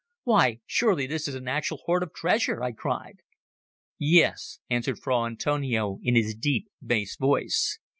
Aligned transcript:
"Why, 0.23 0.61
surely 0.65 1.05
this 1.05 1.27
is 1.27 1.35
an 1.35 1.47
actual 1.47 1.77
hoard 1.85 2.01
of 2.01 2.11
treasure!" 2.11 2.63
I 2.63 2.71
cried. 2.71 3.17
"Yes," 3.99 4.57
answered 4.67 4.97
Fra 4.97 5.25
Antonio 5.27 5.99
in 6.01 6.15
his 6.15 6.33
deep, 6.33 6.71
bass 6.81 7.15
voice. 7.15 7.77